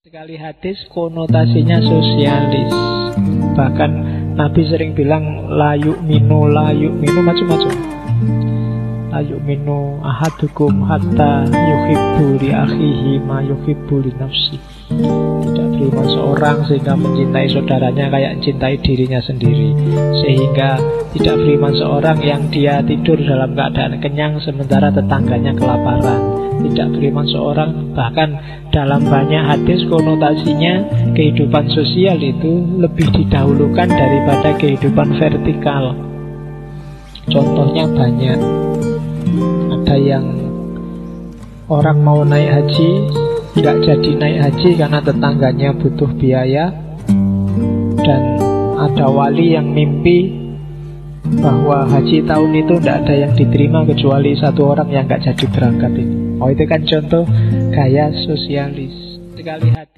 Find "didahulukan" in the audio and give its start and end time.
33.10-33.88